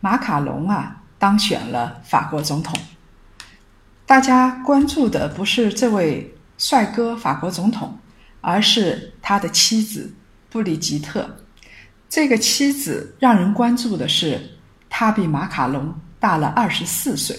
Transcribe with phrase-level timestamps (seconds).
[0.00, 2.78] 马卡龙啊，当选了法国总统。
[4.06, 7.98] 大家关注的不是这位帅哥法国总统，
[8.40, 10.14] 而是他的妻子
[10.48, 11.36] 布里吉特。
[12.08, 14.40] 这个妻子让人关注的是，
[14.88, 17.36] 他比马卡龙大了二十四岁。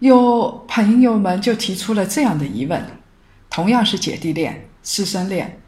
[0.00, 2.84] 有朋友们就提出了这样的疑问：
[3.48, 5.60] 同样是姐弟恋、师生恋，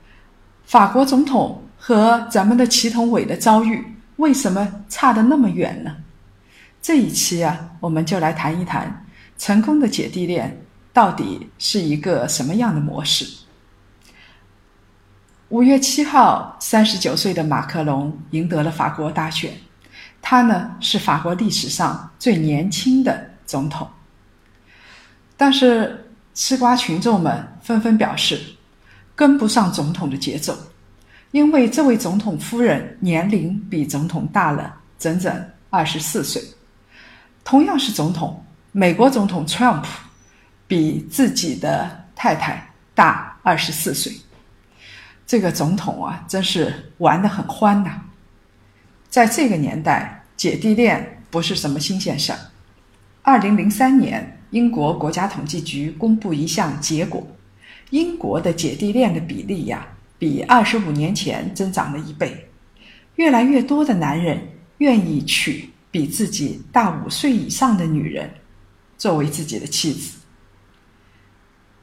[0.66, 3.95] 法国总统和咱们的祁同伟的遭遇。
[4.16, 5.96] 为什么差得那么远呢？
[6.80, 9.04] 这一期啊，我们就来谈一谈
[9.36, 13.26] 成功的姐弟恋到底是一个什么样的模式。
[15.48, 19.52] 五月七号，三十九岁的马克龙赢得了法国大选，
[20.22, 23.88] 他呢是法国历史上最年轻的总统。
[25.36, 28.40] 但是吃瓜群众们纷纷表示，
[29.14, 30.56] 跟不上总统的节奏。
[31.32, 36.42] 因为这位总统夫人年龄比总统大了整整二十四岁，
[37.44, 39.84] 同样是总统，美国总统 Trump
[40.66, 44.12] 比自己的太太大二十四岁。
[45.26, 48.00] 这个总统啊，真是玩得很欢呐！
[49.10, 52.38] 在这个年代，姐弟恋不是什么新鲜事儿。
[53.22, 57.26] 二零零三年，英国国家统计局公布一项结果，
[57.90, 59.86] 英国的姐弟恋的比例呀。
[60.18, 62.48] 比二十五年前增长了一倍，
[63.16, 64.40] 越来越多的男人
[64.78, 68.30] 愿意娶比自己大五岁以上的女人
[68.96, 70.18] 作为自己的妻子。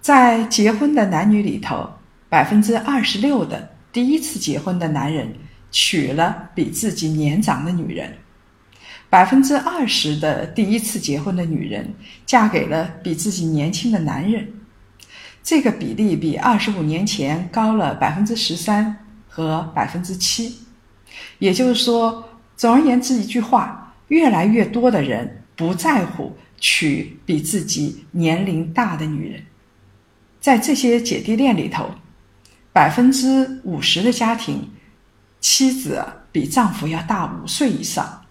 [0.01, 1.89] 在结婚的男女里头，
[2.27, 5.31] 百分之二十六的第一次结婚的男人
[5.71, 8.17] 娶了比自己年长的女人，
[9.09, 11.93] 百分之二十的第一次结婚的女人
[12.25, 14.51] 嫁给了比自己年轻的男人。
[15.43, 20.59] 这个比例比二十五年前高了百分之十三和百分之七，
[21.37, 29.43] 也就是说，总而言之一句话，越来越多的人不在乎娶比自己年龄大的女人。
[30.39, 31.89] 在这些姐弟恋里头，
[32.71, 34.69] 百分之五十的家庭，
[35.41, 38.21] 妻子比丈夫要大五岁以上。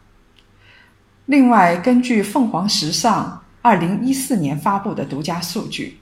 [1.27, 5.99] 另外，根据凤凰时尚二零一四年发布的独家数据。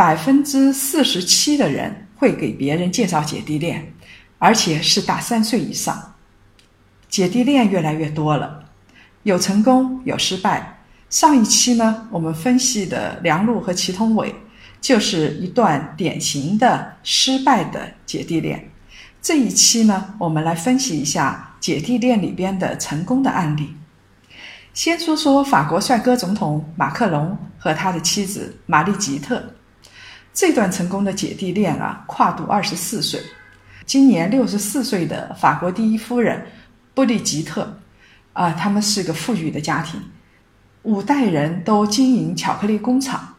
[0.00, 3.92] 百分之四十七的人会给别人介绍姐弟恋，
[4.38, 6.14] 而且是大三岁以上。
[7.10, 8.64] 姐弟恋越来越多了，
[9.24, 10.78] 有成功有失败。
[11.10, 14.34] 上一期呢，我们分析的梁璐和祁同伟
[14.80, 18.70] 就是一段典型的失败的姐弟恋。
[19.20, 23.76] 这一期呢，我们来分析一下姐弟恋里边的成功的案例。
[24.72, 29.56] 先说说法国帅哥总统马克龙和他的妻子玛丽吉特。
[30.40, 33.20] 这段成功的姐弟恋啊，跨度二十四岁，
[33.84, 36.42] 今年六十四岁的法国第一夫人
[36.94, 37.78] 布丽吉特，
[38.32, 40.00] 啊，他们是个富裕的家庭，
[40.84, 43.34] 五代人都经营巧克力工厂，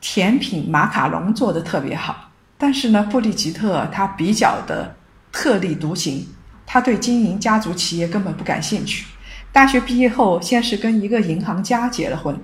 [0.00, 2.30] 甜品马卡龙做的特别好。
[2.56, 4.94] 但是呢，布丽吉特她比较的
[5.32, 6.24] 特立独行，
[6.64, 9.04] 她对经营家族企业根本不感兴趣。
[9.50, 12.40] 大学毕业后，先是跟一个银行家结了婚。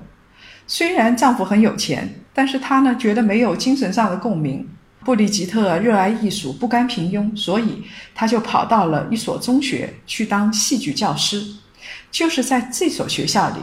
[0.66, 4.68] 虽然丈夫很有钱，但是她呢觉得没有精神上的共鸣。
[5.04, 7.82] 布里吉特热爱艺术，不甘平庸，所以
[8.14, 11.44] 她就跑到了一所中学去当戏剧教师。
[12.10, 13.56] 就是在这所学校里，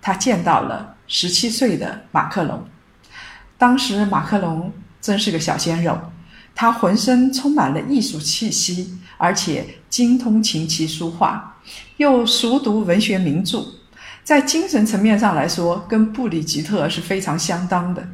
[0.00, 2.64] 她见到了十七岁的马克龙。
[3.58, 5.98] 当时马克龙真是个小鲜肉，
[6.54, 11.56] 他浑身充满了艺术气息，而且精通琴棋书画，
[11.96, 13.64] 又熟读文学名著。
[14.26, 18.04] 在精神层面上来说，跟布里吉特是非常相当的。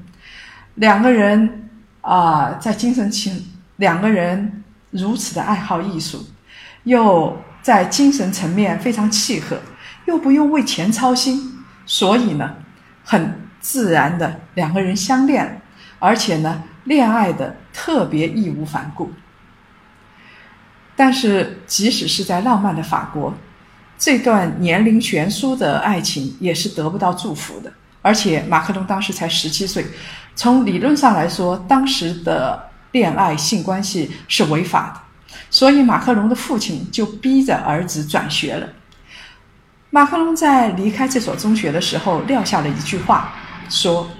[0.74, 1.70] 两个人
[2.02, 6.22] 啊，在精神情，两个人如此的爱好艺术，
[6.82, 9.58] 又在精神层面非常契合，
[10.04, 11.50] 又不用为钱操心，
[11.86, 12.56] 所以呢，
[13.02, 15.62] 很自然的两个人相恋，
[15.98, 19.10] 而且呢，恋爱的特别义无反顾。
[20.94, 23.32] 但是，即使是在浪漫的法国。
[24.04, 27.72] 这段年龄悬殊的爱情也是得不到祝福的，
[28.02, 29.86] 而且马克龙当时才十七岁，
[30.34, 38.68] 从理论上来说，当时的恋爱性关系是违法的，所以马克龙的父亲就逼着儿子转学了。
[39.90, 43.32] 马克龙在离开这所中学的时候撂下了一句话，
[43.68, 44.10] 说：“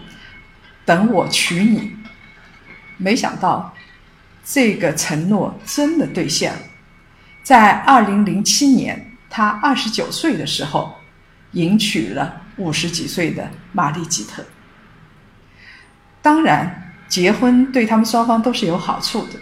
[0.87, 1.91] 等我娶你。”
[2.99, 3.75] 没想到，
[4.45, 6.61] 这个承诺真的兑现了。
[7.43, 10.93] 在二零零七年，他二十九岁的时候，
[11.53, 14.45] 迎娶了五十几岁的玛丽吉特。
[16.21, 19.41] 当然，结婚对他们双方都是有好处的，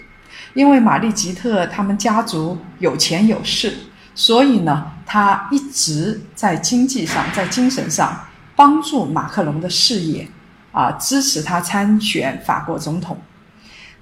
[0.54, 3.76] 因为玛丽吉特他们家族有钱有势。
[4.14, 10.28] 所以呢，他一直在经济上、在精神上帮助马克龙的事业，
[10.70, 13.20] 啊，支持他参选法国总统。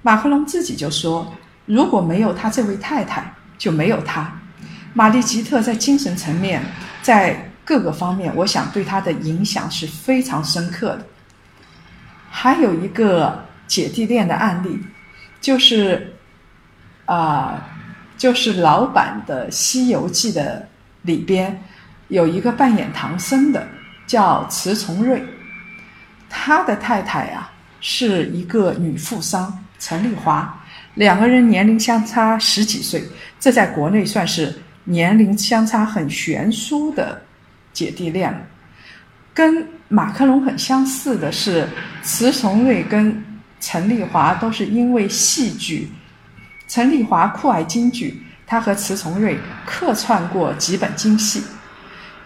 [0.03, 1.33] 马克龙自己就说
[1.65, 4.31] ：“如果没有他这位太太，就没有他。”
[4.93, 6.61] 玛丽吉特在精神层面，
[7.01, 11.05] 在各个方面，我想对他的影响是非常深刻的。
[12.29, 14.79] 还有一个姐弟恋的案例，
[15.41, 16.13] 就是
[17.05, 17.65] 啊。
[18.19, 20.67] 就是老版的《西游记》的
[21.03, 21.63] 里边
[22.09, 23.65] 有一个扮演唐僧的，
[24.05, 25.23] 叫迟重瑞，
[26.29, 27.49] 他的太太啊
[27.79, 30.61] 是一个女富商陈丽华，
[30.95, 33.01] 两个人年龄相差十几岁，
[33.39, 34.53] 这在国内算是
[34.89, 37.21] 年龄相差很悬殊的
[37.71, 38.47] 姐弟恋。
[39.35, 41.67] 跟马克龙很相似的是，
[42.03, 43.23] 迟重瑞跟
[43.59, 45.91] 陈丽华都是因为戏剧。
[46.67, 51.43] 陈丽华酷爱京剧，他和迟重瑞客串过几本京戏。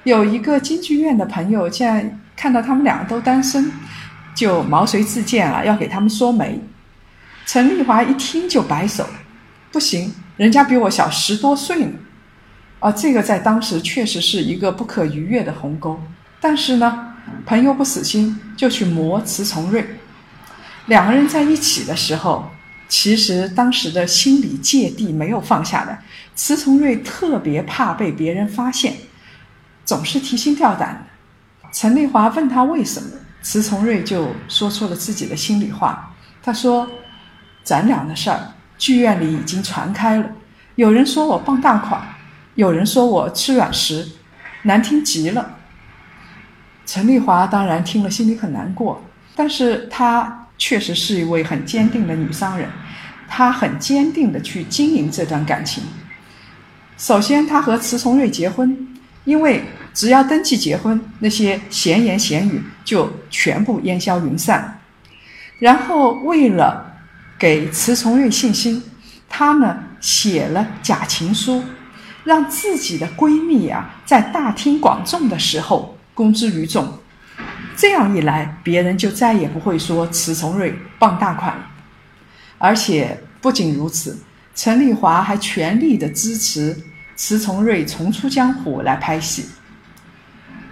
[0.03, 3.71] 有一个京剧院的朋友，竟然看到他们两个都单身，
[4.33, 6.59] 就毛遂自荐了，要给他们说媒。
[7.45, 9.05] 陈丽华一听就摆手
[9.71, 11.91] ：“不行，人家比我小十多岁呢。”
[12.83, 15.97] 啊，这个在当时确实是一个不可逾越的鸿沟。
[16.41, 17.13] 但是呢，
[17.45, 19.85] 朋友不死心，就去磨迟从瑞。
[20.87, 22.45] 两个人在一起的时候。
[22.89, 26.03] 其实当时的心理芥蒂没有放下来，
[26.35, 28.93] 迟从瑞特别怕被别人发现，
[29.83, 31.69] 总是提心吊胆的。
[31.71, 33.09] 陈丽华问他为什么，
[33.41, 36.13] 迟从瑞就说出了自己的心里话。
[36.43, 36.87] 他说
[37.63, 38.39] ：“咱俩的事儿，
[38.77, 40.29] 剧院里已经传开了，
[40.75, 41.99] 有人说我傍大款，
[42.55, 44.07] 有人说我吃软食，
[44.63, 45.57] 难听极了。”
[46.85, 49.01] 陈丽华当然听了心里很难过，
[49.35, 50.39] 但是她。
[50.55, 52.69] 确实是一位很坚定的女商人，
[53.27, 55.83] 她很坚定的去经营这段感情。
[56.95, 58.87] 首先，她和迟从瑞结婚，
[59.25, 64.79] 因为只要登记结婚，那些闲言闲语就全部烟消云散。
[65.59, 66.93] 然后，为了
[67.37, 68.81] 给迟从瑞信心，
[69.27, 71.61] 她呢写了假情书，
[72.23, 76.91] 让自己的闺蜜啊在大庭广众的时候公之于众。
[77.75, 81.67] 这样一来，别人就再也不会说迟从瑞傍大款了。
[82.59, 84.17] 而且不仅如此，
[84.55, 86.77] 陈丽华还全力的支持
[87.17, 89.45] 迟从瑞重出江湖来拍戏，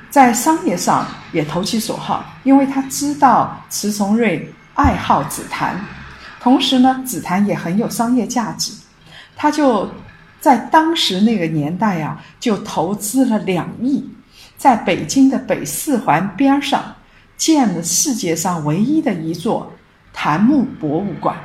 [0.10, 5.84] 在商业上也投其所好，因为他知道迟从瑞爱好紫檀，
[6.40, 8.72] 同时呢，紫檀也很有商业价值，
[9.36, 9.90] 他就
[10.42, 14.10] 在当时那个年代呀，就投资了两亿。
[14.58, 16.96] 在北京的北四环边上
[17.38, 19.72] 建了世界上唯一的一座
[20.12, 21.36] 檀木博物馆。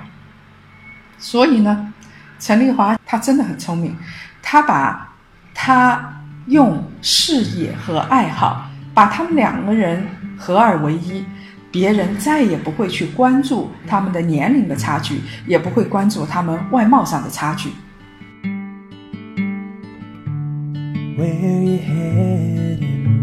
[1.18, 1.94] 所以呢，
[2.38, 3.96] 陈丽华她真的很聪明，
[4.42, 5.14] 她把
[5.54, 11.24] 她用事业和爱好把他们两个人合二为一，
[11.70, 17.70] 别人再也不会去关注他们的年龄的差距，也不会关注他们外貌上的差距。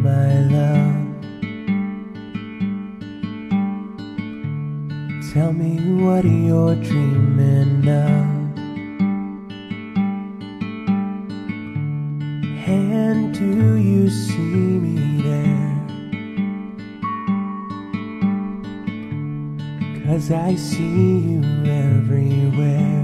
[0.01, 1.05] My love.
[5.31, 8.33] Tell me what you're dreaming of.
[12.67, 15.77] And do you see me there?
[20.05, 23.02] Cause I see you everywhere.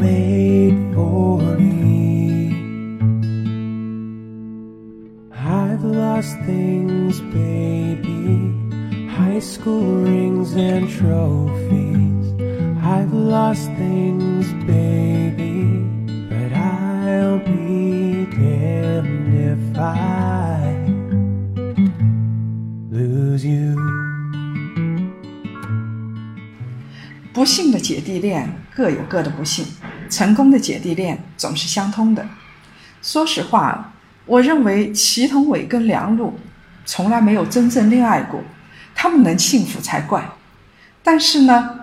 [0.00, 2.50] Wait for me.
[5.32, 8.26] I've lost things, baby.
[9.18, 12.26] High school rings and trophies.
[12.94, 14.13] I've lost things,
[28.74, 29.64] 各有各的不幸，
[30.10, 32.26] 成功的姐弟恋总是相通的。
[33.00, 33.92] 说实话，
[34.26, 36.38] 我认为祁同伟跟梁璐
[36.84, 38.42] 从来没有真正恋爱过，
[38.94, 40.28] 他们能幸福才怪。
[41.02, 41.80] 但是呢，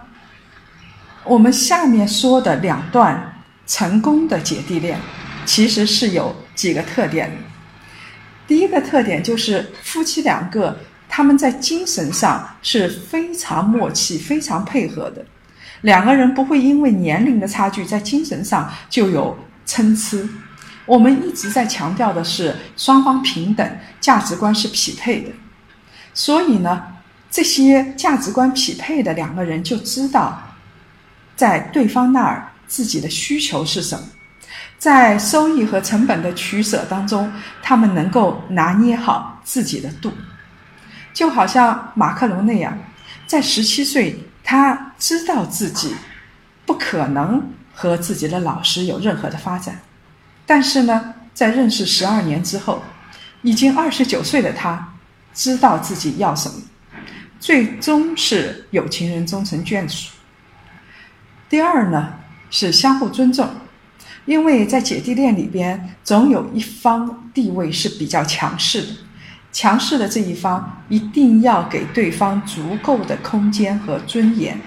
[1.24, 5.00] 我们下面说的两段成功的姐弟恋，
[5.46, 7.32] 其实是有几个特点。
[8.48, 15.26] 第一个特点就是夫妻两个他们在精神上是非常默契、非常配合的，
[15.82, 20.18] 两个人不会因为年龄的差距在精神上就有参差。
[20.86, 25.30] 我们一直在强调的是双方平等，价值观是匹配的，
[26.14, 26.84] 所以呢，
[27.30, 30.42] 这些价值观匹配的两个人就知道。
[31.36, 34.04] 在对方那儿，自己的需求是什么？
[34.78, 37.32] 在收益和成本的取舍当中，
[37.64, 40.12] 他们能够拿捏好自己的度。
[41.14, 42.78] 就好像马克龙那样，
[43.26, 45.96] 在十七岁，他知道自己
[46.66, 49.82] 不可能和自己的老师有任何的发展，
[50.46, 52.84] 但是呢，在认识十二年之后，
[53.42, 54.94] 已经二十九岁的他，
[55.34, 56.56] 知道自己要什么，
[57.40, 60.12] 最终是有情人终成眷属。
[61.50, 62.14] 第二呢
[62.50, 63.50] 是相互尊重，
[64.26, 68.88] 因为在姐弟恋里边，总有一方地位是比较强势的，
[69.52, 74.60] 强势的这一方一定要给对方足够的空间和尊严。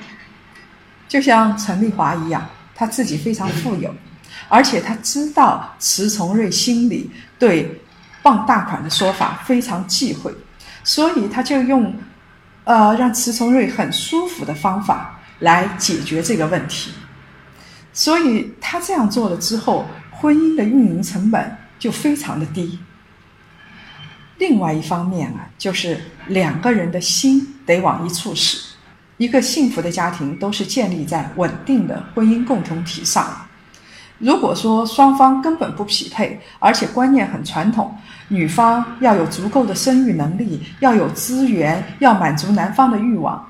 [1.08, 3.94] 就像陈丽华一样，他自己非常富有，
[4.48, 7.80] 而且他知道迟从瑞心里对
[8.22, 10.34] 傍大款的说法非常忌讳，
[10.82, 11.94] 所以他就用
[12.64, 15.20] 呃让迟从瑞很舒服的方法。
[15.40, 16.92] 来解决这个问题，
[17.92, 22.78] 所以他这样做了之后，婚姻的运营成本就非常的低。
[24.38, 28.58] 另外一方面啊，就是两个人的心得往一处使。
[29.16, 33.46] 一个幸福的家庭都是建立在稳定的婚姻共同体上。
[34.18, 37.96] 如果说双方根本不匹配，而且观念很传统，
[38.28, 43.44] 女方要有足够的生育能力，要有资源，要满足男方的欲望。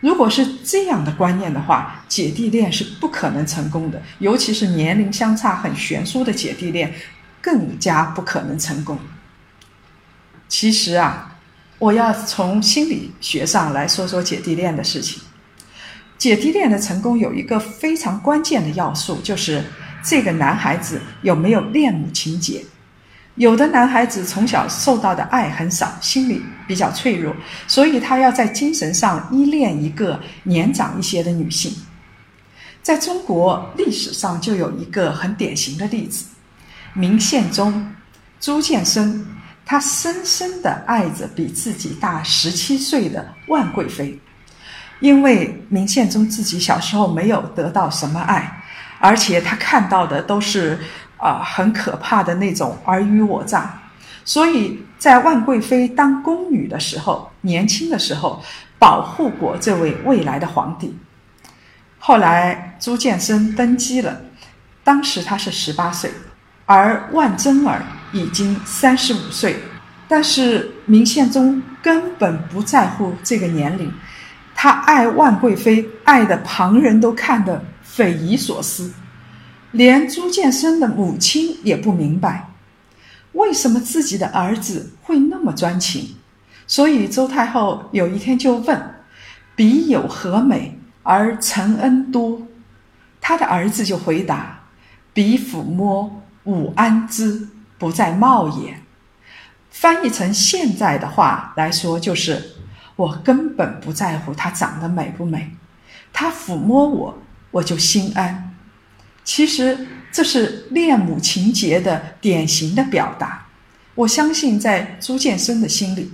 [0.00, 6.92] 如果是这样的观念的话，姐弟恋是不可能成功的，尤其是年龄相差很悬殊的姐弟恋，
[7.40, 8.98] 更加不可能成功。
[10.48, 11.36] 其实啊，
[11.78, 15.22] 我要从心理学上来说说姐弟恋的事情。
[16.16, 19.62] 姐弟恋的成功有一个非常关键的要素，就是
[20.02, 22.64] 这个男孩子有没有恋母情节。
[23.36, 27.32] 有的男孩子从小受到的爱很少，心理比较脆弱，
[27.68, 31.72] 所以他要在精神上依恋一个年长一些的女性。
[32.82, 36.24] 在中国历史上就有一个很典型的例子：
[36.94, 37.94] 明宪宗
[38.40, 39.24] 朱见深，
[39.68, 44.18] 他深深的爱着比自己大十七岁的万贵妃，
[44.98, 48.62] 因为明宪宗自己小时候没有得到什么爱，
[48.98, 50.80] 而且他看到的都是。
[51.20, 53.76] 啊，很可怕的那种尔虞我诈，
[54.24, 58.40] 所以在万贵妃当宫女的时候，年轻的时候
[58.78, 60.96] 保护过这位未来的皇帝。
[61.98, 64.20] 后来朱见深登基了，
[64.84, 66.08] 当时他是十八岁，
[66.66, 69.56] 而万贞儿已经三十五岁，
[70.08, 73.92] 但是明宪宗根本不在乎这个年龄，
[74.54, 78.92] 他爱万贵妃爱的旁人都看得匪夷所思。
[79.72, 82.48] 连朱见深的母亲也不明白，
[83.32, 86.16] 为什么自己的儿子会那么专情。
[86.66, 88.94] 所以周太后有一天就问
[89.54, 92.40] ：“彼有何美而承恩多？”
[93.20, 94.60] 他的儿子就回答
[95.12, 97.48] ：“彼抚摸吾安之，
[97.78, 98.82] 不在貌也。”
[99.70, 102.56] 翻译成现在的话来说，就是
[102.96, 105.52] 我根本不在乎他长得美不美，
[106.12, 107.18] 他抚摸我，
[107.52, 108.56] 我就心安。
[109.22, 113.46] 其实这是恋母情节的典型的表达。
[113.94, 116.12] 我相信，在朱见深的心里，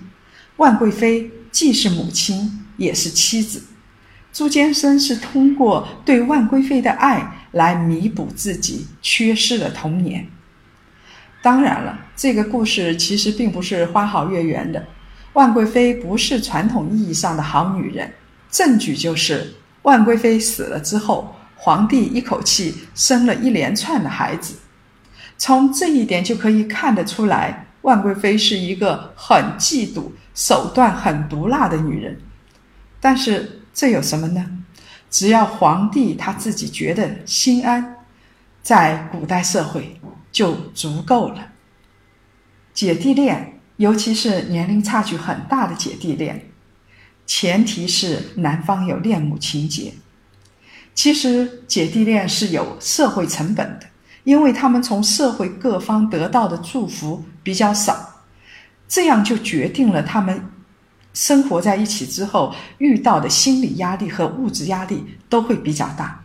[0.57, 3.63] 万贵妃既是母亲，也是妻子。
[4.33, 10.27] 朱见深是通过对万贵妃的爱来弥补自己缺失的童年。
[11.45, 14.83] 当然了，这个故事其实并不是花好月圆的。
[15.35, 18.11] 万贵妃不是传统意义上的好女人。
[18.51, 21.37] 证据就是万贵妃死了之后。
[21.57, 24.57] 皇帝一口气生了一连串的孩子，
[25.39, 32.21] 从这一点就可以看得出来，万贵妃是一个很嫉妒、手段很毒辣的女人。
[33.01, 34.45] 但是这有什么呢？
[35.11, 37.97] 只要皇帝他自己觉得心安，
[38.63, 39.99] 在古代社会
[40.35, 41.53] 就足够了。
[42.75, 46.51] 姐弟恋，尤其是年龄差距很大的姐弟恋，
[47.25, 49.95] 前提是男方有恋母情节。
[50.93, 53.87] 其实姐弟恋是有社会成本的，
[54.25, 58.25] 因为他们从社会各方得到的祝福比较少，
[58.89, 60.45] 这样就决定了他们
[61.13, 66.25] 生活在一起之后遇到的心理压力和物质压力都会比较大。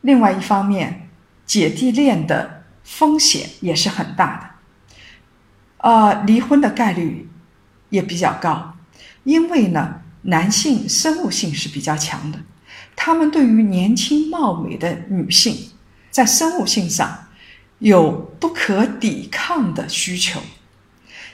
[0.00, 1.08] 另外一方面，
[1.46, 4.38] 姐弟恋的风险也是很大
[5.78, 7.28] 的，呃，离婚的概率
[7.88, 8.74] 也比较高，
[9.24, 12.38] 因为呢，男性生物性是比较强的，
[12.94, 15.70] 他们对于年轻貌美的女性，
[16.10, 17.28] 在生物性上
[17.78, 18.10] 有
[18.40, 20.40] 不可抵抗的需求，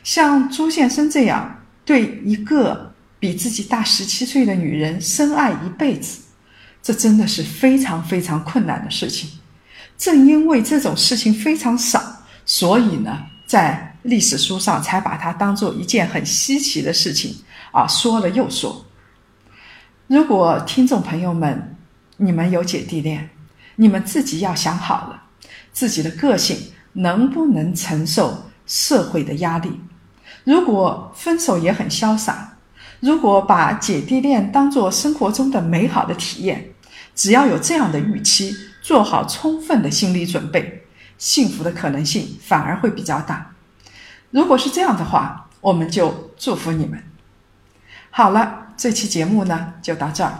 [0.05, 6.23] 像朱先生这样对一个比自己大十七岁的女人深爱一辈子。
[6.83, 9.36] 这真的是非常非常困难的事情。
[9.99, 12.03] 正因为这种事情非常少，
[12.45, 17.35] 所以呢，在历史书上才把它当做一件很稀奇的事情
[17.73, 18.85] 啊，说了又说。
[20.07, 21.76] 如果听众朋友们，
[22.19, 23.31] 你们有姐弟恋，
[23.76, 25.23] 你们自己要想好了，
[25.73, 26.57] 自己的个性
[26.93, 29.81] 能不能承受社会的压力。
[30.45, 32.59] 如果分手也很潇洒，
[33.00, 36.73] 如果把姐弟恋当做生活中的美好的体验。
[37.15, 38.55] 只要有这样的预期，
[38.87, 40.85] 做好充分的心理准备，
[41.19, 43.50] 幸福的可能性反而会比较大。
[44.31, 47.02] 如果是这样的话，我们就祝福你们。
[48.12, 50.33] 好了，这期节目呢就到这儿。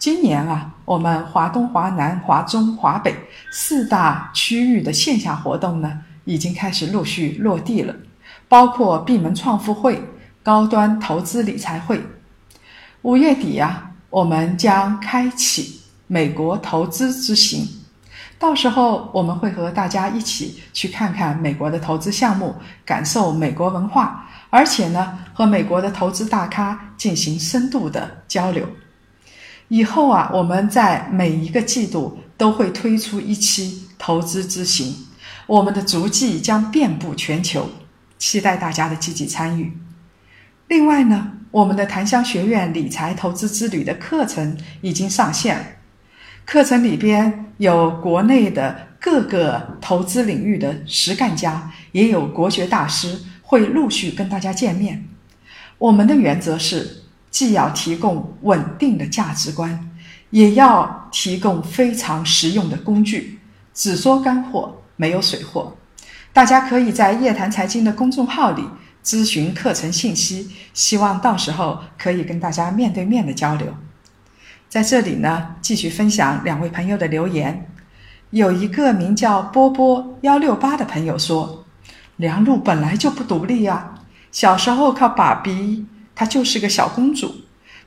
[0.00, 3.14] 今年啊，我们华东、华南、华中、华北
[3.52, 7.94] 四大区域的线下活动呢，已经开始陆续落地了，
[8.48, 10.02] 包括闭门创富会、
[10.42, 12.04] 高端投资理财会。
[13.02, 15.82] 五月底呀，我们将开启。
[16.08, 17.66] 美国投资之行，
[18.42, 22.52] 到时候我们会和大家一起去看看美国的投资项目，
[22.84, 28.68] 感受美国文化，而且呢，和美国的投资大咖进行深度的交流。
[29.68, 34.92] 以后啊，我们在每一个季度都会推出一期投资之行，
[35.46, 37.70] 我们的足迹将遍布全球，
[38.18, 39.72] 期待大家的积极参与。
[40.66, 45.78] 另外呢，我们的檀香学院理财投资之旅的课程已经上线。
[46.52, 55.08] 课程里边有国内的各个投资领域的实干家，也有国学大师会陆续跟大家见面。
[55.78, 59.90] 我们的原则是，既要提供稳定的价值观，
[60.28, 63.38] 也要提供非常实用的工具，
[63.72, 65.74] 只说干货，没有水货。
[66.34, 68.62] 大家可以在夜谈财经的公众号里
[69.02, 73.68] 咨询课程信息，希望到时候可以跟大家面对面的交流。
[74.72, 77.68] 在这里呢，继续分享两位朋友的留言。
[78.30, 81.66] 有一个名叫波波幺六八的朋友说
[82.16, 83.92] ：“梁璐本来就不独立呀，
[84.30, 87.34] 小时候靠爸比，她就是个小公主，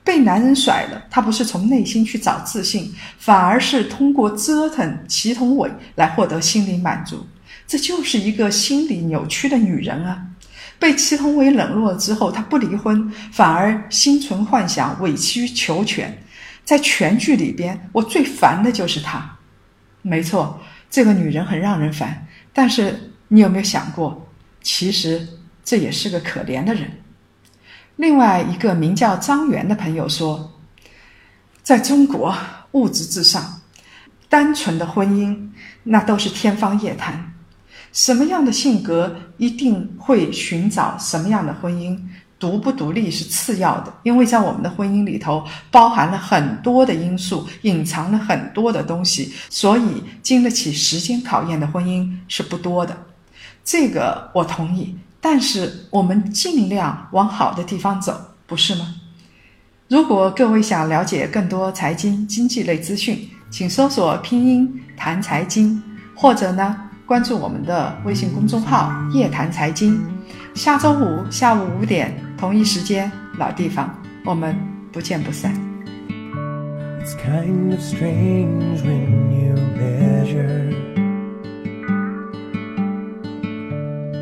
[0.04, 7.26] 被男人甩了，她不是从内心去找自信，反而是通过折腾祁同伟来获得心理满足，
[7.66, 10.22] 这就是一个心理扭曲的女人啊！
[10.78, 16.16] 被祁同伟冷落了之后，她不离婚，反而心存幻想，委曲求全。”
[16.66, 19.38] 在全剧里边，我最烦的就是她。
[20.02, 22.28] 没错，这个女人很让人烦。
[22.52, 24.28] 但是你有没有想过，
[24.62, 25.28] 其实
[25.64, 26.92] 这也是个可怜的人。
[27.96, 30.60] 另外一个名叫张元的朋友说，
[31.64, 32.36] 在中国
[32.72, 33.62] 物质至上，
[34.28, 35.50] 单纯的婚姻
[35.84, 37.34] 那都是天方夜谭。
[37.92, 41.98] 什么样的性格一定会寻找什么样的婚姻。
[42.46, 52.96] 独不独立是次要的，因为在我们的婚姻里头包含了很多的因素，隐藏了很多的东西，所以经得起时间考验的婚姻是不多的。
[53.64, 58.94] 这个我同意，但是我们尽量往好的地方走，不是吗？
[59.88, 65.82] 如果各位想了解更多财经经济类资讯，请搜索拼音谈财经，
[66.14, 66.78] 或者呢
[67.08, 70.00] 关注我们的微信公众号夜谈财经。
[70.54, 72.25] 下周五下午五点。
[72.37, 74.55] 同一时间，老地方，我们
[74.93, 75.53] 不见不散。
[77.01, 80.71] It's kind of strange when you measure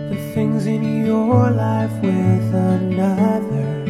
[0.08, 3.84] the things in your life with another.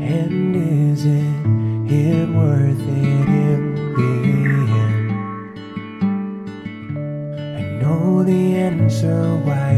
[0.00, 1.24] And is it,
[1.88, 4.12] it worth it in the
[4.74, 5.12] end?
[7.56, 9.77] I know the answer, why